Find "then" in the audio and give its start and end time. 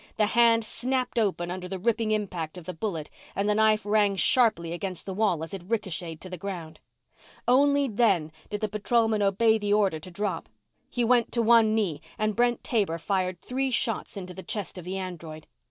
7.87-8.31